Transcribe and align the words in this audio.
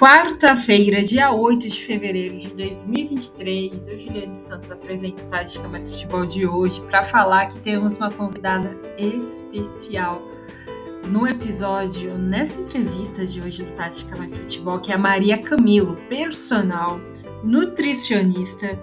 Quarta-feira, 0.00 1.02
dia 1.02 1.30
8 1.30 1.68
de 1.68 1.84
fevereiro 1.84 2.38
de 2.38 2.48
2023, 2.54 3.86
eu, 3.86 3.98
Juliane 3.98 4.34
Santos, 4.34 4.70
apresento 4.70 5.26
Tática 5.26 5.68
Mais 5.68 5.86
Futebol 5.86 6.24
de 6.24 6.46
hoje 6.46 6.80
para 6.88 7.02
falar 7.02 7.48
que 7.48 7.58
temos 7.60 7.98
uma 7.98 8.10
convidada 8.10 8.74
especial 8.96 10.22
no 11.06 11.28
episódio, 11.28 12.16
nessa 12.16 12.62
entrevista 12.62 13.26
de 13.26 13.42
hoje 13.42 13.62
do 13.62 13.74
Tática 13.74 14.16
Mais 14.16 14.34
Futebol, 14.34 14.80
que 14.80 14.90
é 14.90 14.94
a 14.94 14.98
Maria 14.98 15.36
Camilo, 15.36 15.94
personal, 16.08 16.98
nutricionista, 17.44 18.80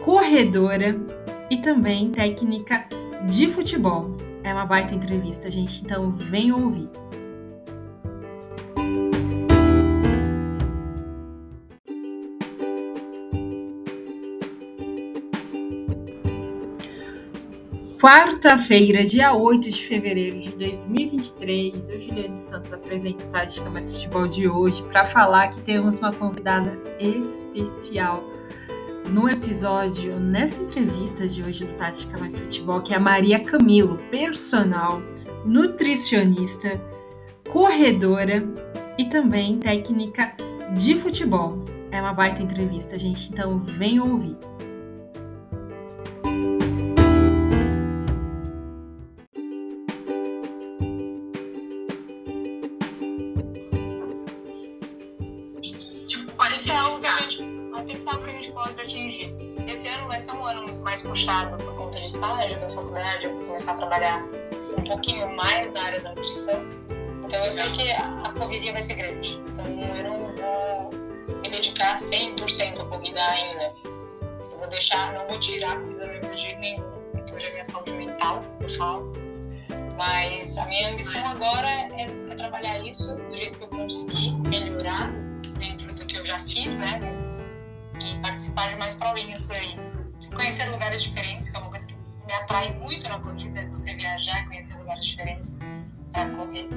corredora 0.00 0.96
e 1.50 1.56
também 1.56 2.12
técnica 2.12 2.86
de 3.26 3.48
futebol. 3.48 4.16
É 4.44 4.52
uma 4.52 4.64
baita 4.64 4.94
entrevista, 4.94 5.50
gente, 5.50 5.82
então 5.82 6.12
venham 6.12 6.62
ouvir. 6.62 6.88
Quarta-feira, 18.00 19.04
dia 19.04 19.32
8 19.32 19.70
de 19.70 19.82
fevereiro 19.84 20.38
de 20.38 20.50
2023, 20.50 21.88
eu, 21.88 22.00
Juliane 22.00 22.36
Santos, 22.36 22.72
apresento 22.72 23.28
Tática 23.30 23.70
Mais 23.70 23.88
Futebol 23.88 24.26
de 24.26 24.48
hoje 24.48 24.82
para 24.84 25.04
falar 25.04 25.48
que 25.48 25.60
temos 25.60 25.98
uma 25.98 26.12
convidada 26.12 26.78
especial 26.98 28.24
no 29.08 29.28
episódio, 29.28 30.18
nessa 30.18 30.62
entrevista 30.62 31.26
de 31.26 31.42
hoje 31.42 31.64
do 31.64 31.74
Tática 31.74 32.18
Mais 32.18 32.36
Futebol, 32.36 32.82
que 32.82 32.92
é 32.92 32.96
a 32.96 33.00
Maria 33.00 33.38
Camilo, 33.38 33.96
personal, 34.10 35.00
nutricionista, 35.44 36.80
corredora 37.48 38.44
e 38.98 39.04
também 39.06 39.58
técnica 39.58 40.34
de 40.74 40.96
futebol. 40.96 41.64
É 41.90 42.00
uma 42.00 42.12
baita 42.12 42.42
entrevista, 42.42 42.98
gente, 42.98 43.30
então 43.30 43.62
venham 43.64 44.10
ouvir. 44.10 44.36
Mais 60.94 61.02
puxado 61.02 61.56
por 61.56 61.74
conta 61.74 61.98
de 61.98 62.04
estágio 62.04 62.56
da 62.56 62.70
faculdade, 62.70 63.24
eu 63.24 63.34
vou 63.34 63.46
começar 63.46 63.72
a 63.72 63.76
trabalhar 63.76 64.22
um 64.78 64.84
pouquinho 64.84 65.34
mais 65.34 65.72
na 65.72 65.82
área 65.82 66.00
da 66.00 66.10
nutrição. 66.10 66.64
Então 67.24 67.44
eu 67.44 67.50
sei 67.50 67.68
que 67.72 67.90
a 67.90 68.32
correria 68.38 68.72
vai 68.72 68.80
ser 68.80 68.94
grande. 68.94 69.42
Então 69.48 69.64
eu 69.66 70.04
não 70.04 70.32
vou 70.32 70.90
me 71.42 71.48
dedicar 71.50 71.94
100% 71.94 72.80
à 72.80 72.84
corrida 72.84 73.20
ainda. 73.20 73.74
Eu 74.52 74.58
vou 74.58 74.68
deixar, 74.68 75.14
não 75.14 75.26
vou 75.26 75.40
tirar 75.40 75.72
a 75.72 75.80
corrida 75.80 75.98
da 75.98 76.06
minha 76.06 76.20
vida 76.20 76.34
de 76.34 76.42
jeito 76.42 76.60
nenhum, 76.60 76.90
porque 77.10 77.34
hoje 77.34 77.46
é 77.46 77.50
minha 77.50 77.64
saúde 77.64 77.92
mental, 77.92 78.44
eu 78.60 78.68
falo. 78.68 79.12
Mas 79.96 80.58
a 80.58 80.66
minha 80.66 80.90
ambição 80.90 81.26
agora 81.26 81.68
é, 81.68 82.06
é 82.30 82.34
trabalhar 82.36 82.78
isso 82.86 83.16
do 83.16 83.36
jeito 83.36 83.58
que 83.58 83.64
eu 83.64 83.68
conseguir, 83.68 84.32
melhorar 84.48 85.10
dentro 85.52 85.92
do 85.94 86.06
que 86.06 86.16
eu 86.16 86.24
já 86.24 86.38
fiz, 86.38 86.76
né? 86.76 87.00
E 88.00 88.18
participar 88.20 88.70
de 88.70 88.76
mais 88.76 88.96
provinhas 88.96 89.42
por 89.42 89.56
aí 89.56 89.94
conhecer 90.34 90.68
lugares 90.70 91.02
diferentes, 91.02 91.48
que 91.48 91.56
é 91.56 91.60
uma 91.60 91.70
coisa 91.70 91.86
que 91.86 91.94
me 91.94 92.32
atrai 92.32 92.72
muito 92.74 93.08
na 93.08 93.18
corrida, 93.18 93.66
você 93.68 93.94
viajar 93.94 94.46
conhecer 94.46 94.76
lugares 94.78 95.06
diferentes 95.06 95.58
para 96.12 96.28
correr. 96.30 96.68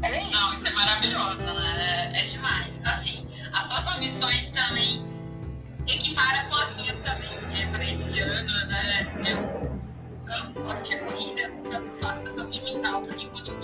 Mas 0.00 0.14
é 0.14 0.18
isso. 0.18 0.30
Não, 0.30 0.52
isso 0.52 0.66
é 0.66 0.70
maravilhoso, 0.72 1.46
né? 1.54 2.12
É, 2.14 2.20
é 2.20 2.22
demais. 2.22 2.82
Assim, 2.84 3.28
as 3.52 3.66
suas 3.66 3.86
ambições 3.88 4.50
também 4.50 5.04
equipara 5.88 6.44
com 6.44 6.56
as 6.56 6.74
minhas 6.74 6.98
também. 6.98 7.30
É, 7.60 7.66
para 7.66 7.84
esse 7.84 8.20
ano, 8.20 8.66
né? 8.66 9.12
Eu 9.26 10.58
amo 10.60 10.70
assistir 10.70 10.96
a 10.96 11.04
corrida 11.04 11.50
pelo 11.70 11.94
fato 11.94 12.22
da 12.22 12.30
saúde 12.30 12.62
mental, 12.62 13.02
porque 13.02 13.26
quando 13.28 13.60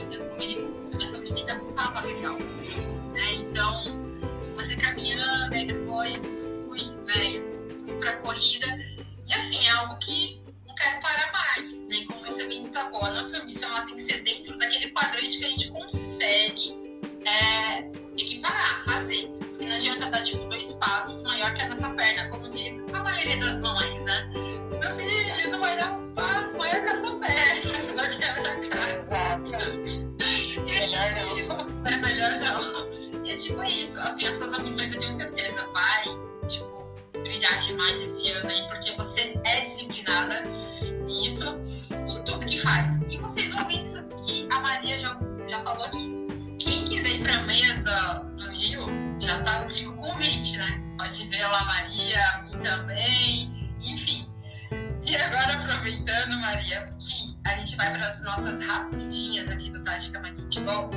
depois 5.69 6.49
fui, 6.67 6.83
né? 6.83 7.45
Fui 7.85 7.95
para 8.01 8.11
a 8.11 8.17
corrida 8.17 8.67
e 9.27 9.35
assim, 9.35 9.65
é 9.67 9.71
algo 9.73 9.97
que 9.99 10.41
não 10.67 10.75
quero 10.75 11.01
parar 11.01 11.33
mais, 11.33 11.85
né? 11.85 12.05
Como 12.09 12.25
você 12.25 12.47
bem 12.47 12.59
destacou, 12.59 13.05
a 13.05 13.11
nossa 13.11 13.39
ambição 13.39 13.71
ela 13.71 13.83
tem 13.83 13.95
que 13.95 14.03
ser 14.03 14.23
dentro 14.23 14.57
daquele 14.59 14.91
quadrante 14.91 15.39
que 15.39 15.45
a 15.45 15.51
gente 15.51 15.71
consegue 15.71 16.75
é, 17.27 17.81
equiparar, 18.21 18.85
fazer. 18.85 19.29
Porque 19.29 19.67
não 19.67 19.77
adianta 19.77 20.11
dar 20.11 20.23
tipo 20.23 20.45
dois 20.49 20.73
passos 20.75 21.23
maior 21.23 21.53
que 21.55 21.63
a 21.63 21.69
nossa 21.69 21.91
perna, 21.91 22.29
como 22.29 22.49
diz 22.49 22.79
a 22.95 23.03
maioria 23.03 23.37
das 23.39 23.61
mães, 23.61 24.05
né? 24.05 24.31
Meu 24.71 24.93
filho 24.93 25.51
não 25.51 25.61
vai 25.61 25.77
dar 25.77 25.99
um 26.01 26.15
passo 26.15 26.57
maior 26.59 26.83
que 26.83 26.91
a 26.91 26.95
sua 26.95 27.19
perna, 27.19 27.81
só 27.81 28.09
que 28.09 28.25
é 28.25 28.33
pra 28.33 28.69
casa. 28.69 28.97
Exato. 28.97 29.53
E 29.87 30.73
melhor 30.73 31.11
não. 31.15 31.91
É 31.91 31.97
melhor 31.97 32.33
não. 32.41 32.98
E 33.39 33.41
é 33.41 33.45
tipo 33.45 33.63
isso, 33.63 34.01
assim, 34.01 34.27
as 34.27 34.35
suas 34.35 34.55
ambições 34.55 34.93
eu 34.93 35.01
tenho 35.01 35.15
certeza, 35.15 35.65
vai, 35.73 36.03
tipo, 36.49 36.85
brilhar 37.13 37.57
demais 37.59 38.01
esse 38.01 38.33
ano 38.33 38.51
aí, 38.51 38.67
porque 38.67 38.93
você 38.97 39.41
é 39.45 39.61
disciplinada 39.61 40.43
nisso 41.07 41.57
em 42.09 42.25
tudo 42.25 42.45
que 42.45 42.59
faz. 42.59 43.03
E 43.03 43.17
vocês 43.19 43.53
vão 43.53 43.65
ver 43.69 43.83
isso 43.83 44.05
que 44.27 44.49
a 44.53 44.59
Maria 44.59 44.99
já, 44.99 45.17
já 45.49 45.63
falou 45.63 45.85
aqui. 45.85 46.13
Quem 46.59 46.85
quiser 46.85 47.11
ir 47.11 47.23
pra 47.23 47.41
meia 47.43 47.75
do, 47.75 48.45
do 48.45 48.51
Rio, 48.51 48.89
já 49.21 49.41
tá 49.43 49.61
no 49.61 49.89
o 49.89 49.95
convite, 49.95 50.57
né? 50.57 50.83
Pode 50.99 51.29
ver 51.29 51.47
lá 51.47 51.65
Maria, 51.65 52.21
a 52.35 52.43
mim 52.43 52.59
também, 52.59 53.71
enfim. 53.81 54.29
E 55.07 55.17
agora, 55.17 55.53
aproveitando, 55.53 56.37
Maria, 56.41 56.93
que 56.99 57.39
a 57.47 57.55
gente 57.55 57.77
vai 57.77 57.93
para 57.93 58.05
as 58.05 58.21
nossas 58.23 58.67
rapidinhas 58.67 59.49
aqui 59.49 59.71
do 59.71 59.85
Tática 59.85 60.19
Mais 60.19 60.41
Futebol, 60.41 60.91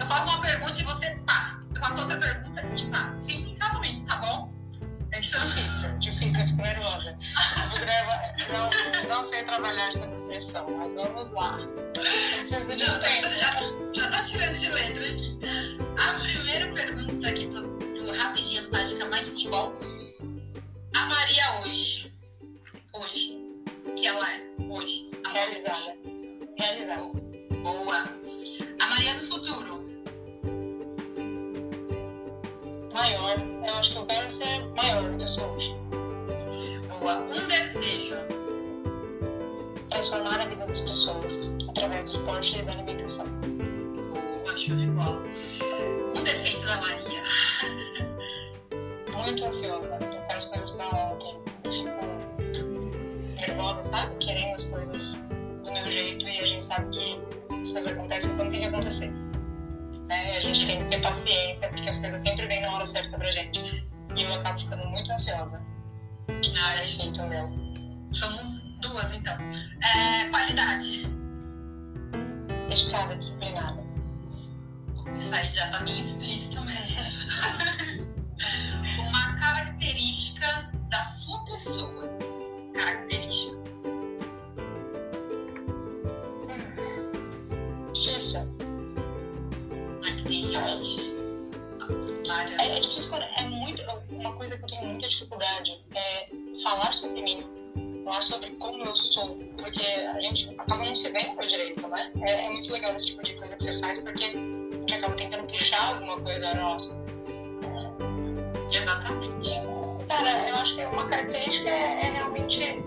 eu 0.00 0.06
faço 0.08 0.24
uma 0.24 0.40
pergunta 0.40 0.80
e 0.80 0.84
você 0.84 1.16
pá. 1.24 1.47
Eu 1.78 1.84
faço 1.84 2.00
outra 2.00 2.18
pergunta 2.18 2.60
e 2.76 2.90
pá. 2.90 3.16
Sem 3.16 3.44
pensar 3.44 3.72
muito, 3.78 4.04
tá 4.04 4.16
bom? 4.16 4.52
É 5.12 5.20
difícil, 5.20 5.98
difícil, 6.00 6.42
eu 6.42 6.46
fico 6.48 6.62
nervosa. 6.62 7.16
não, 8.52 9.08
não 9.08 9.22
sei 9.22 9.44
trabalhar 9.44 9.92
sob 9.92 10.12
pressão, 10.26 10.68
mas 10.76 10.92
vamos 10.94 11.30
lá. 11.30 11.56
Preciso 11.94 12.76
de 12.76 12.82
um 12.82 12.98
tempo. 12.98 13.28
Já, 13.36 14.02
já 14.02 14.10
tá 14.10 14.22
tirando 14.24 14.54
de 14.54 14.70
letra 14.70 15.06
aqui. 15.06 15.38
A 15.98 16.20
primeira 16.20 16.72
pergunta 16.74 17.28
aqui 17.28 17.46
do, 17.46 17.68
do 17.78 18.12
rapidinho 18.12 18.68
Tática 18.70 19.06
Mais 19.06 19.28
Futebol. 19.28 19.78
A 20.96 21.06
Maria 21.06 21.60
hoje. 21.60 22.12
Hoje. 22.92 23.38
Que 23.96 24.08
ela 24.08 24.32
é 24.32 24.40
hoje. 24.68 25.08
Realizada. 25.32 25.96
Realizada. 26.58 27.02
Boa. 27.62 28.04
A 28.80 28.86
Maria 28.88 29.14
no 29.14 29.28
futuro 29.28 29.87
maior. 33.08 33.38
Eu 33.66 33.74
acho 33.74 33.92
que 33.92 33.98
eu 33.98 34.06
quero 34.06 34.30
ser 34.30 34.60
maior 34.76 35.02
do 35.02 35.16
que 35.16 35.22
eu 35.22 35.28
sou 35.28 35.44
hoje. 35.54 35.76
Boa. 36.88 37.18
Um 37.18 37.48
desejo. 37.48 38.16
Transformar 39.88 40.40
a 40.40 40.44
vida 40.44 40.66
das 40.66 40.80
pessoas 40.80 41.56
através 41.68 42.04
do 42.04 42.10
esporte 42.10 42.58
e 42.58 42.62
da 42.62 42.72
alimentação. 42.72 43.26
Boa, 44.10 44.56
show 44.56 44.76
de 44.76 44.86
bola. 44.88 45.22
Um 46.16 46.22
defeito 46.22 46.66
da 46.66 46.76
Maria. 46.76 47.22
Muito 49.24 49.44
ansiosa. 49.44 49.87
Pra 63.28 63.32
gente. 63.32 63.86
E 64.16 64.22
eu 64.22 64.32
acabo 64.34 64.58
ficando 64.58 64.86
muito 64.86 65.12
ansiosa. 65.12 65.62
Ah, 66.28 66.80
que 66.80 67.06
entendeu. 67.06 67.46
Somos 68.12 68.70
duas, 68.80 69.12
então. 69.12 69.36
É, 69.82 70.28
qualidade. 70.30 71.06
Dedicada, 72.68 73.16
disciplinada. 73.16 73.86
Isso 75.16 75.34
aí 75.34 75.52
já 75.52 75.70
tá 75.70 75.80
bem 75.80 76.00
explícito 76.00 76.62
mesmo. 76.62 76.96
Uma 78.98 79.34
característica 79.34 80.70
da 80.90 81.04
sua 81.04 81.44
pessoa. 81.44 82.08
Característica. 82.74 83.58
Hum. 88.08 88.57
É, 92.88 93.42
é 93.42 93.44
é 93.44 93.48
muito. 93.48 93.82
Uma 94.10 94.32
coisa 94.32 94.56
que 94.56 94.64
eu 94.64 94.68
tenho 94.68 94.86
muita 94.86 95.06
dificuldade 95.08 95.84
é 95.94 96.28
falar 96.62 96.92
sobre 96.92 97.22
mim, 97.22 97.44
falar 98.04 98.22
sobre 98.22 98.50
como 98.52 98.82
eu 98.82 98.96
sou, 98.96 99.36
porque 99.58 99.84
a 99.84 100.20
gente 100.20 100.48
acaba 100.58 100.84
não 100.84 100.94
se 100.94 101.10
vendo 101.12 101.40
direito, 101.46 101.86
né? 101.88 102.10
É, 102.26 102.46
é 102.46 102.50
muito 102.50 102.72
legal 102.72 102.94
esse 102.94 103.06
tipo 103.06 103.22
de 103.22 103.34
coisa 103.36 103.56
que 103.56 103.62
você 103.62 103.78
faz, 103.78 103.98
porque 103.98 104.24
a 104.24 104.28
gente 104.30 104.94
acaba 104.94 105.14
tentando 105.14 105.46
puxar 105.46 105.94
alguma 105.94 106.18
coisa 106.20 106.54
nossa. 106.54 107.02
Exatamente. 108.72 109.50
Cara, 110.08 110.48
eu 110.48 110.56
acho 110.56 110.76
que 110.76 110.84
uma 110.84 111.04
característica 111.06 111.68
é, 111.68 112.06
é 112.06 112.10
realmente 112.12 112.82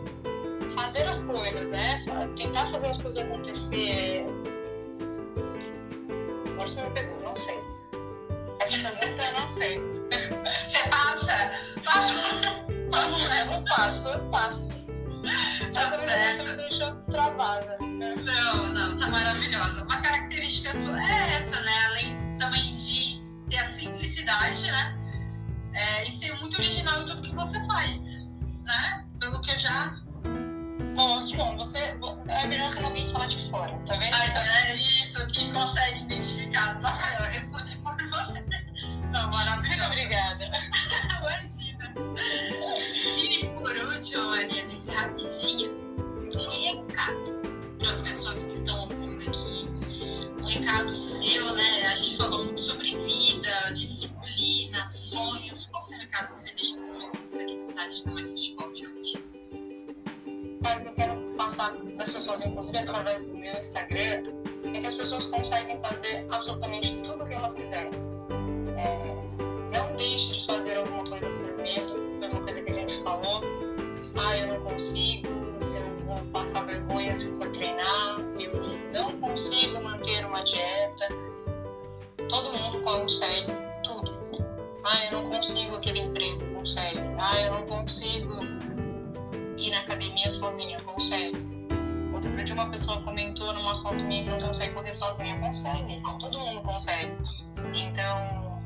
fazer 0.76 1.04
as 1.04 1.24
coisas, 1.24 1.70
né? 1.70 1.96
Tentar 2.36 2.66
fazer 2.66 2.90
as 2.90 3.02
coisas 3.02 3.24
acontecer. 3.24 4.26
Você 6.58 6.82
me 6.82 6.90
passo. 14.32 14.82
Tá 15.74 15.92
certo. 16.00 16.44
você 16.44 16.52
me 16.52 16.58
deixou 16.58 16.96
travada. 17.12 17.78
Não, 17.80 18.68
não, 18.74 18.98
tá 18.98 19.08
maravilhosa. 19.08 19.84
Uma 19.84 20.02
característica 20.02 20.74
sua 20.74 21.00
é 21.00 21.36
essa, 21.36 21.62
né? 21.62 21.72
Além 21.88 22.38
também 22.38 22.72
de 22.72 23.22
ter 23.50 23.58
a 23.58 23.72
simplicidade, 23.72 24.64
né? 24.64 24.98
É, 25.74 26.08
e 26.08 26.12
ser 26.12 26.36
muito 26.40 26.58
original 26.58 27.04
em 27.04 27.06
tudo 27.06 27.22
que 27.22 27.36
você 27.36 27.64
faz, 27.68 28.20
né? 28.64 29.06
Pelo 29.20 29.40
que 29.42 29.52
eu 29.52 29.60
já. 29.60 29.96
Bom, 30.96 31.24
que 31.26 31.38
bom. 31.38 31.58
Você 31.58 31.78
é 32.28 32.48
melhor 32.48 32.74
quando 32.74 32.86
alguém 32.86 33.08
falar 33.08 33.28
de 33.28 33.40
fora, 33.50 33.78
tá 33.86 33.96
vendo? 33.98 34.14
Ai, 34.16 34.34
é 34.72 34.76
isso 34.76 35.26
que 35.28 35.52
consegue 35.52 36.04
um 45.48 46.50
recado 46.50 47.42
para 47.80 47.92
as 47.92 48.02
pessoas 48.02 48.44
que 48.44 48.52
estão 48.52 48.82
ouvindo 48.82 49.24
aqui. 49.28 49.68
Um 50.40 50.46
recado 50.46 50.94
seu, 50.94 51.54
né? 51.56 51.88
A 51.88 51.96
gente 51.96 52.18
falou 52.18 52.46
muito 52.46 52.62
sobre 52.62 52.96
vida, 52.96 53.74
disciplina, 53.74 54.86
sonhos. 54.86 55.68
Qual 55.68 55.82
o 55.82 55.86
seu 55.86 55.98
recado 55.98 56.34
que 56.34 56.40
você 56.40 56.54
deixa 56.54 56.76
para 56.76 57.28
os 57.28 57.38
aqui 57.38 57.58
do 57.58 57.74
Tática 57.74 58.12
Mais 58.12 58.30
Futebol 58.30 58.72
de 58.72 58.88
hoje? 58.88 59.26
Cara, 60.64 60.80
o 60.80 60.84
que 60.84 60.90
eu 60.90 60.94
quero 60.94 61.36
passar 61.36 61.74
para 61.74 62.04
as 62.04 62.10
pessoas, 62.10 62.46
inclusive 62.46 62.78
através 62.78 63.22
do 63.22 63.34
meu 63.34 63.58
Instagram, 63.58 64.22
é 64.74 64.80
que 64.80 64.86
as 64.86 64.94
pessoas 64.94 65.26
conseguem 65.26 65.80
fazer 65.80 66.28
absolutamente 66.32 66.98
tudo 66.98 67.24
o 67.24 67.28
que 67.28 67.34
elas 67.34 67.56
quiserem. 67.56 67.92
É, 68.78 69.78
não 69.78 69.96
deixe 69.96 70.34
de 70.34 70.46
fazer 70.46 70.78
alguma 70.78 71.04
coisa 71.04 71.28
por 71.30 71.58
medo, 71.58 72.20
pela 72.20 72.42
coisa 72.42 72.62
que 72.62 72.70
a 72.70 72.74
gente 72.74 72.96
falou. 73.04 73.51
Consigo, 74.82 75.28
eu 75.28 76.06
vou 76.08 76.18
passar 76.34 76.66
vergonha 76.66 77.14
se 77.14 77.36
for 77.36 77.48
treinar, 77.52 78.18
eu 78.40 79.04
não 79.04 79.12
consigo 79.20 79.80
manter 79.80 80.26
uma 80.26 80.44
dieta. 80.44 81.08
Todo 82.28 82.52
mundo 82.58 82.82
consegue 82.82 83.52
tudo. 83.84 84.12
Ah, 84.84 85.06
eu 85.06 85.22
não 85.22 85.30
consigo 85.30 85.76
aquele 85.76 86.00
emprego, 86.00 86.56
consegue. 86.56 87.00
Ah, 87.20 87.42
eu 87.42 87.52
não 87.52 87.62
consigo 87.68 88.40
ir 89.60 89.70
na 89.70 89.82
academia 89.82 90.32
sozinha, 90.32 90.78
consegue. 90.84 91.38
Outro 92.12 92.34
dia 92.34 92.56
uma 92.56 92.68
pessoa 92.72 93.00
comentou 93.04 93.54
numa 93.54 93.76
foto 93.76 94.04
minha 94.06 94.24
que 94.24 94.30
não 94.32 94.38
consegue 94.40 94.74
correr 94.74 94.94
sozinha, 94.96 95.40
consegue. 95.40 96.02
Todo 96.20 96.40
mundo 96.40 96.62
consegue. 96.64 97.16
Então, 97.76 98.64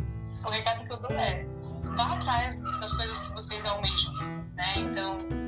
o 0.48 0.50
recado 0.50 0.82
que 0.86 0.94
eu 0.94 0.98
dou 0.98 1.12
é 1.12 1.46
vá 1.94 2.14
atrás 2.14 2.56
das 2.80 2.94
coisas 2.94 3.20
que 3.20 3.34
vocês 3.34 3.66
almejam, 3.66 4.14
né? 4.14 4.74
Então, 4.78 5.45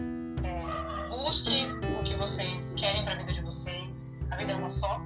busque 1.27 1.67
o 1.99 2.03
que 2.03 2.15
vocês 2.15 2.73
querem 2.75 3.03
para 3.03 3.15
a 3.15 3.17
vida 3.17 3.33
de 3.33 3.41
vocês. 3.41 4.21
A 4.31 4.37
vida 4.37 4.53
é 4.53 4.55
uma 4.55 4.69
só. 4.69 5.01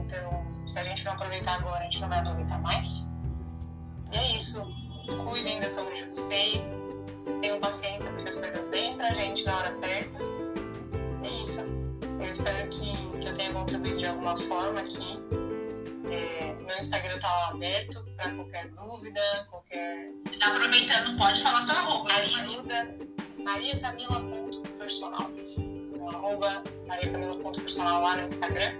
Então, 0.00 0.46
se 0.66 0.78
a 0.78 0.82
gente 0.82 1.04
não 1.04 1.12
aproveitar 1.12 1.56
agora, 1.56 1.80
a 1.80 1.82
gente 1.82 2.00
não 2.00 2.08
vai 2.08 2.20
aproveitar 2.20 2.58
mais. 2.62 3.10
E 4.14 4.16
é 4.16 4.34
isso. 4.34 4.66
Cuidem 5.28 5.60
da 5.60 5.68
saúde 5.68 6.04
de 6.04 6.08
vocês. 6.08 6.88
Tenham 7.42 7.60
paciência 7.60 8.10
porque 8.12 8.30
as 8.30 8.36
coisas 8.36 8.70
vêm 8.70 8.96
pra 8.96 9.12
gente 9.12 9.44
na 9.44 9.58
hora 9.58 9.70
certa. 9.70 10.18
É 11.22 11.28
isso. 11.42 11.60
Eu 12.18 12.30
espero 12.30 12.70
que, 12.70 13.18
que 13.20 13.28
eu 13.28 13.34
tenha 13.34 13.52
contribuído 13.52 13.98
de 13.98 14.06
alguma 14.06 14.34
forma 14.34 14.80
aqui. 14.80 15.18
É, 16.10 16.54
meu 16.54 16.78
Instagram 16.78 17.18
tá 17.18 17.28
lá 17.28 17.48
aberto 17.48 18.02
para 18.16 18.30
qualquer 18.30 18.70
dúvida, 18.70 19.20
qualquer 19.50 20.12
aproveitando, 20.42 21.18
pode 21.18 21.42
falar 21.42 21.62
seu 21.62 21.74
arroba. 21.74 22.08
né, 22.64 22.96
Maria? 23.44 23.78
mariacamila.personal. 24.86 25.30
Então, 25.92 26.08
arroba 26.08 26.62
mariacamila.personal 26.86 28.02
lá 28.02 28.16
no 28.16 28.22
Instagram. 28.22 28.72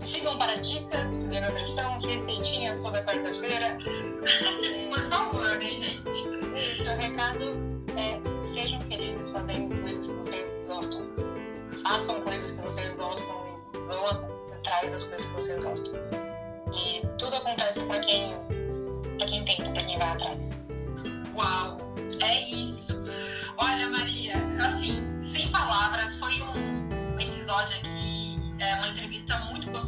Sigam 0.00 0.38
para 0.38 0.56
dicas 0.56 1.28
de 1.28 1.40
nutrição, 1.40 1.96
receitinhas 2.06 2.82
toda 2.82 3.02
quarta-feira. 3.02 3.76
Por 4.90 5.02
favor, 5.10 5.58
né, 5.58 5.70
gente? 5.70 6.08
Isso, 6.54 6.90
o 6.90 6.96
recado 6.96 7.56
é 7.96 8.46
sejam 8.46 8.80
felizes 8.82 9.30
fazendo 9.30 9.74
coisas 9.80 10.08
que 10.08 10.16
vocês 10.16 10.56
gostam. 10.66 11.02
Façam 11.82 12.20
coisas 12.22 12.52
que 12.52 12.62
vocês 12.62 12.92
gostam 12.94 13.36
vão 13.86 14.06
atrás 14.06 14.92
das 14.92 15.04
coisas 15.04 15.26
que 15.26 15.34
vocês 15.34 15.64
gostam. 15.64 15.94
E 16.72 17.06
tudo 17.18 17.36
acontece 17.36 17.84
para 17.86 18.00
quem, 18.00 18.34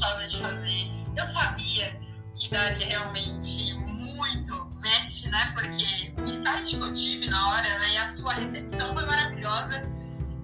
gostosa 0.01 0.27
de 0.27 0.39
fazer. 0.39 0.91
Eu 1.17 1.27
sabia 1.27 2.01
que 2.35 2.49
daria 2.51 2.87
realmente 2.87 3.75
muito 3.75 4.65
match, 4.75 5.27
né? 5.27 5.53
Porque 5.55 6.15
o 6.17 6.25
insight 6.25 6.77
que 6.77 6.83
eu 6.83 6.93
tive 6.93 7.27
na 7.29 7.51
hora, 7.51 7.79
né? 7.79 7.95
E 7.95 7.99
a 7.99 8.07
sua 8.07 8.33
recepção 8.35 8.95
foi 8.95 9.05
maravilhosa. 9.05 9.87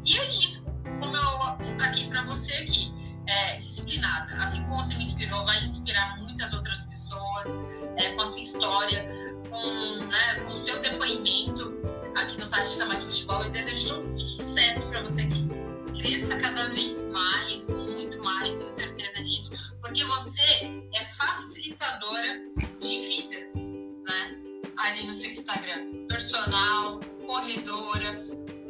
E 0.04 0.18
é 0.18 0.30
isso, 0.30 0.66
como 1.00 1.16
eu 1.16 1.56
destaquei 1.58 2.08
para 2.08 2.22
você 2.24 2.52
aqui, 2.54 2.92
é, 3.26 3.56
disciplinada. 3.56 4.34
Assim 4.36 4.62
como 4.64 4.82
você 4.82 4.94
me 4.94 5.04
inspirou, 5.04 5.44
vai 5.46 5.64
inspirar 5.64 6.18
muitas 6.18 6.52
outras 6.52 6.82
pessoas 6.84 7.62
é, 7.96 8.10
com 8.10 8.22
a 8.22 8.26
sua 8.26 8.40
história, 8.40 9.08
com, 9.48 10.04
né, 10.04 10.34
com 10.44 10.52
o 10.52 10.56
seu 10.56 10.80
depoimento 10.82 11.74
aqui 12.16 12.38
no 12.38 12.46
Tática 12.46 12.84
Mais 12.84 13.02
Futebol. 13.02 13.42
Eu 13.42 13.50
desejo 13.50 13.88
todo 13.88 14.20
sucesso 14.20 14.88
para 14.88 15.02
você 15.02 15.26
que 15.26 15.65
cresça 15.98 16.36
cada 16.36 16.68
vez 16.70 17.02
mais, 17.06 17.68
muito 17.68 18.22
mais, 18.22 18.60
tenho 18.60 18.72
certeza 18.72 19.22
disso, 19.22 19.52
porque 19.80 20.04
você 20.04 20.82
é 20.94 21.04
facilitadora 21.04 22.40
de 22.78 23.00
vidas, 23.00 23.70
né? 23.70 24.42
Ali 24.78 25.06
no 25.06 25.14
seu 25.14 25.30
Instagram, 25.30 26.06
personal, 26.08 27.00
corredora, 27.26 28.12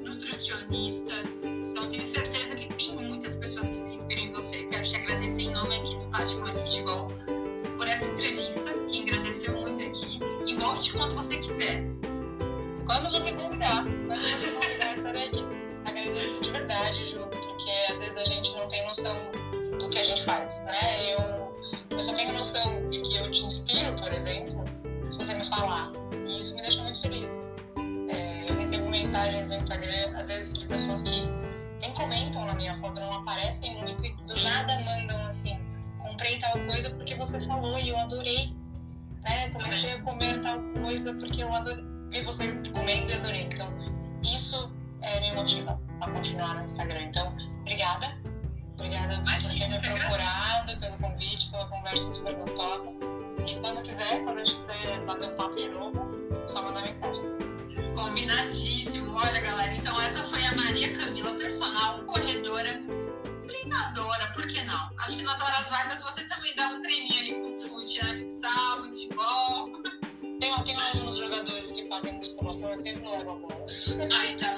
nutricionista. 0.05 1.13
Então 1.71 1.89
tenho 1.89 2.07
certeza 2.07 2.55
que 2.55 2.73
tem 2.75 2.95
muitas 2.97 3.35
pessoas 3.37 3.69
que 3.69 3.79
se 3.79 3.95
inspiram 3.95 4.23
em 4.23 4.33
você. 4.33 4.65
Quero 4.65 4.85
te 4.85 4.97
agradecer 4.97 5.43
em 5.43 5.51
nome 5.51 5.77
aqui 5.77 5.97
do 5.97 6.07
Tática 6.11 6.41
Mais 6.43 6.59
Futebol 6.59 7.09
por 7.77 7.87
essa 7.87 8.09
entrevista 8.09 8.73
que 8.89 8.99
engrandeceu 8.99 9.53
muito 9.61 9.81
aqui. 9.83 10.21
E 10.47 10.55
volte 10.55 10.93
quando 10.93 11.15
você 11.15 11.37
quiser. 11.39 11.96
Vezes, 30.47 30.59
de 30.59 30.67
pessoas 30.67 31.03
que 31.03 31.23
nem 31.83 31.95
comentam 31.95 32.45
na 32.45 32.55
minha 32.55 32.75
foto, 32.75 33.01
não 33.01 33.13
aparecem 33.13 33.75
muito 33.81 34.05
e 34.05 34.13
do 34.15 34.43
nada 34.43 34.81
mandam 34.85 35.27
assim: 35.27 35.59
comprei 35.99 36.39
tal 36.39 36.53
coisa 36.53 36.91
porque 36.91 37.15
você 37.17 37.41
falou 37.41 37.79
e 37.79 37.89
eu 37.89 37.99
adorei. 37.99 38.55
Né? 39.25 39.51
Comecei 39.53 39.93
a 39.93 40.03
comer 40.03 40.41
tal 40.43 40.61
coisa 40.81 41.13
porque 41.15 41.43
eu 41.43 41.53
adorei. 41.53 41.85
Vi 42.13 42.23
você 42.23 42.53
comendo 42.73 43.11
e 43.11 43.15
adorei. 43.15 43.43
Então, 43.43 43.69
isso 44.23 44.73
é, 45.03 45.21
me 45.21 45.33
motiva 45.35 45.81
a 46.01 46.11
continuar 46.11 46.55
no 46.55 46.65
Instagram. 46.65 47.03
Então, 47.03 47.35
obrigada. 47.61 48.17
Obrigada 48.75 49.17
por 49.17 49.25
ter 49.25 49.31
Imagina, 49.31 49.69
me 49.69 49.81
procurado, 49.81 50.77
pelo 50.79 50.99
convite, 50.99 51.51
pela 51.51 51.67
conversa 51.67 52.11
super 52.11 52.35
gostosa. 52.37 52.95
E 53.47 53.55
quando 53.61 53.83
quiser, 53.83 54.23
quando 54.25 54.39
a 54.39 54.45
gente 54.45 54.57
quiser 54.57 55.01
bater 55.07 55.31
um 55.31 55.37
papo 55.37 55.57
de 55.57 55.69
novo, 55.71 55.99
só 56.47 56.63
mandar 56.63 56.83
mensagem. 56.83 57.25
Combinadíssimo. 57.97 59.15
Olha, 59.17 59.41
galera, 59.41 59.73
então 59.73 59.99
essa 60.03 60.23
foi 60.23 60.45
a 60.45 60.55
Maria 60.55 60.95
Camila, 60.99 61.33
personal, 61.33 62.05
corredora, 62.05 62.83
treinadora, 63.47 64.33
por 64.35 64.47
que 64.47 64.63
não? 64.65 64.91
Acho 64.99 65.17
que 65.17 65.23
nas 65.23 65.41
horas 65.41 65.71
vagas 65.71 66.03
você 66.03 66.25
também 66.25 66.55
dá 66.55 66.69
um 66.69 66.83
treininho 66.83 67.19
ali 67.19 67.35
com 67.41 67.59
fute, 67.59 68.05
né? 68.05 68.19
Futsal, 68.19 68.81
futebol. 68.85 69.83
Tem, 70.39 70.55
tem 70.65 70.77
alguns 70.77 71.17
jogadores 71.17 71.73
que 71.73 71.89
fazem 71.89 72.13
musculação, 72.17 72.71
eu 72.71 72.77
sempre 72.77 73.11
levo 73.11 73.31
a 73.31 73.35
bola. 73.37 73.67
Aí, 74.21 74.37
tá 74.37 74.56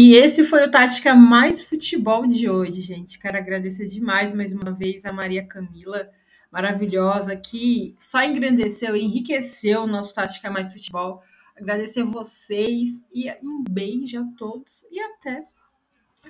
E 0.00 0.14
esse 0.14 0.44
foi 0.44 0.64
o 0.64 0.70
Tática 0.70 1.12
Mais 1.12 1.60
Futebol 1.60 2.24
de 2.24 2.48
hoje, 2.48 2.80
gente. 2.80 3.18
Quero 3.18 3.36
agradecer 3.36 3.84
demais 3.86 4.32
mais 4.32 4.52
uma 4.52 4.70
vez 4.70 5.04
a 5.04 5.12
Maria 5.12 5.44
Camila, 5.44 6.08
maravilhosa, 6.52 7.34
que 7.34 7.96
só 7.98 8.22
engrandeceu 8.22 8.94
enriqueceu 8.94 9.82
o 9.82 9.86
nosso 9.88 10.14
Tática 10.14 10.52
Mais 10.52 10.72
Futebol. 10.72 11.20
Agradecer 11.56 12.04
vocês 12.04 13.04
e 13.12 13.28
um 13.42 13.64
beijo 13.68 14.20
a 14.20 14.24
todos 14.38 14.84
e 14.84 15.00
até 15.00 15.44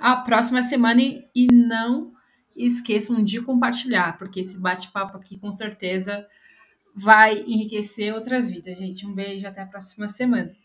a 0.00 0.16
próxima 0.16 0.62
semana. 0.62 1.02
E 1.34 1.46
não 1.52 2.14
esqueçam 2.56 3.22
de 3.22 3.38
compartilhar, 3.42 4.16
porque 4.16 4.40
esse 4.40 4.58
bate-papo 4.58 5.14
aqui 5.18 5.38
com 5.38 5.52
certeza 5.52 6.26
vai 6.94 7.40
enriquecer 7.40 8.14
outras 8.14 8.50
vidas, 8.50 8.78
gente. 8.78 9.06
Um 9.06 9.12
beijo, 9.12 9.46
até 9.46 9.60
a 9.60 9.66
próxima 9.66 10.08
semana. 10.08 10.56